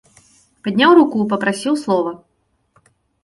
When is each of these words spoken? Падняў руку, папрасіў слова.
Падняў 0.67 0.91
руку, 0.99 1.25
папрасіў 1.35 1.77
слова. 1.83 2.11